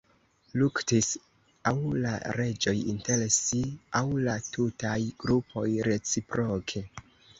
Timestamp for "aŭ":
1.71-1.73, 3.99-4.03